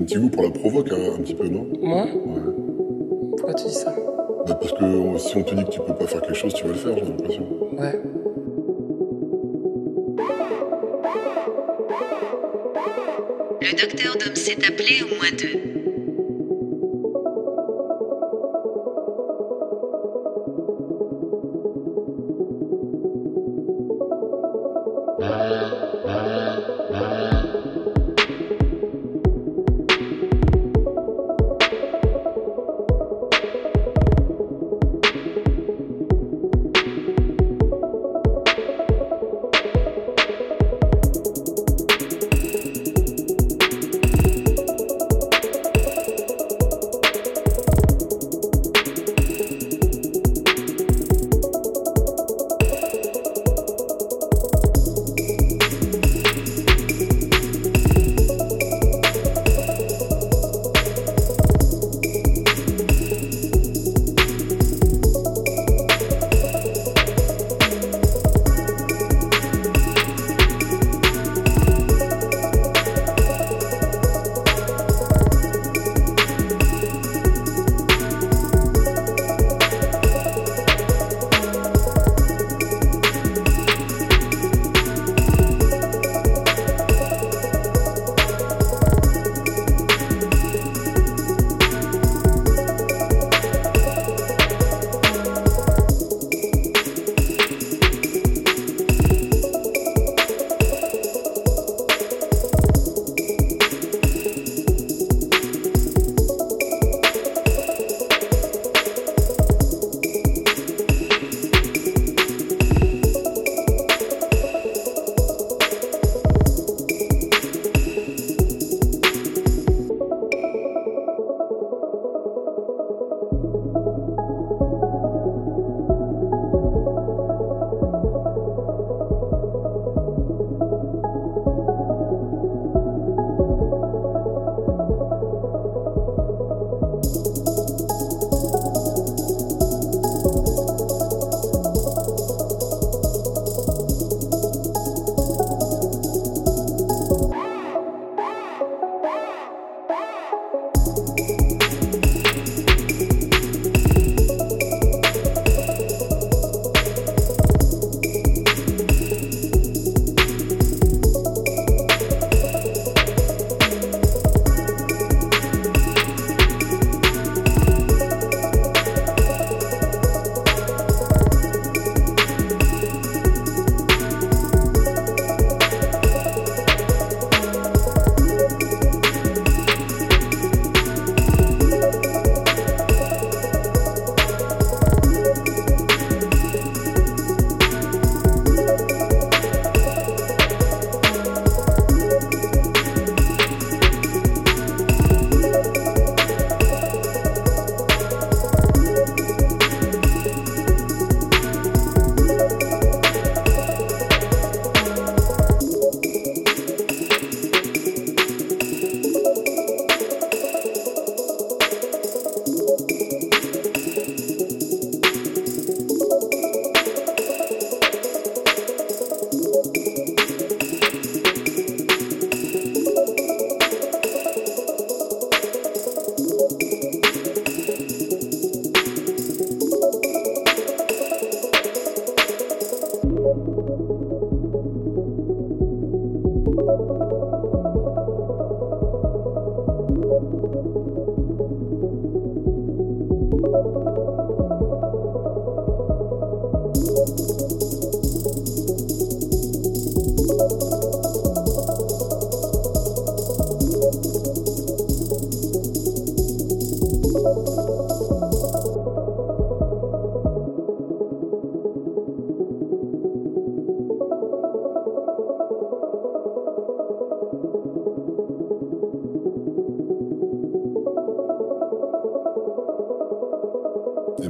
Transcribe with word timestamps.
un 0.00 0.04
petit 0.04 0.18
goût 0.18 0.30
pour 0.30 0.42
la 0.42 0.50
provoque, 0.50 0.90
hein, 0.92 1.14
un 1.18 1.22
petit 1.22 1.34
peu, 1.34 1.48
non? 1.48 1.66
Moi 1.80 2.04
Ouais. 2.04 2.10
Pourquoi 3.36 3.54
tu 3.54 3.66
dis 3.66 3.74
ça? 3.74 3.94
Bah, 4.46 4.58
parce 4.60 4.72
que 4.72 5.18
si 5.18 5.36
on 5.36 5.42
te 5.42 5.54
dit 5.54 5.64
que 5.64 5.70
tu 5.70 5.80
peux 5.80 5.94
pas 5.94 6.06
faire 6.06 6.20
quelque 6.22 6.34
chose, 6.34 6.54
tu 6.54 6.64
vas 6.64 6.70
le 6.70 6.76
faire, 6.76 6.96
j'ai 6.96 7.04
l'impression. 7.04 7.46
Ouais. 7.78 8.00
Le 13.62 13.80
docteur 13.80 14.16
Dom 14.24 14.34
s'est 14.34 14.56
appelé 14.66 15.02
au 15.02 15.08
moins 15.16 15.30
deux. 15.38 15.69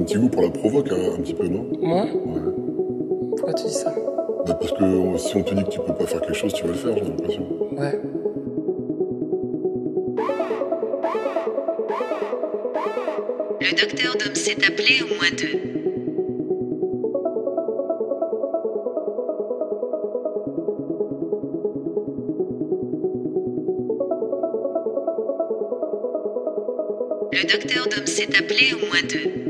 un 0.01 0.03
petit 0.03 0.17
goût 0.17 0.29
pour 0.29 0.41
la 0.41 0.49
provoque, 0.49 0.91
hein, 0.91 1.13
un 1.15 1.21
petit 1.21 1.33
peu, 1.33 1.47
non? 1.47 1.67
Moi? 1.79 2.03
Ouais. 2.03 2.09
Pourquoi 3.37 3.53
tu 3.53 3.65
dis 3.65 3.73
ça? 3.73 3.93
Bah, 4.47 4.57
parce 4.59 4.71
que 4.71 4.83
euh, 4.83 5.17
si 5.17 5.35
on 5.35 5.43
te 5.43 5.53
dit 5.53 5.63
que 5.63 5.69
tu 5.69 5.79
peux 5.79 5.93
pas 5.93 6.05
faire 6.05 6.21
quelque 6.21 6.33
chose, 6.33 6.53
tu 6.53 6.63
vas 6.63 6.69
le 6.69 6.73
faire, 6.75 6.97
j'ai 6.97 7.03
l'impression. 7.03 7.47
Ouais. 7.77 8.01
Le 13.61 13.79
docteur 13.79 14.13
Dom 14.17 14.33
s'est 14.33 14.57
appelé 14.65 15.03
au 15.03 15.07
moins 15.07 15.29
deux. 15.37 15.59
Le 27.33 27.47
docteur 27.47 27.87
Dom 27.95 28.05
s'est 28.07 28.35
appelé 28.35 28.73
au 28.73 28.79
moins 28.87 29.03
deux. 29.07 29.40